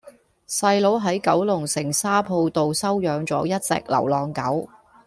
[0.47, 4.67] 細佬喺九龍城沙浦道收養左一隻流浪狗